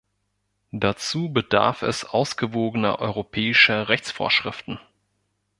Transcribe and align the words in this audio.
Dazu 0.71 1.31
bedarf 1.31 1.83
es 1.83 2.05
ausgewogener 2.05 2.97
europäischer 2.97 3.87
Rechtsvorschriften. 3.87 4.79